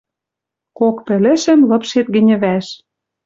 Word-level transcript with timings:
Кок 0.77 0.97
пӹлӹшӹм 1.05 1.59
лыпшет 1.69 2.07
гӹньӹ 2.15 2.35
вӓш. 2.41 2.67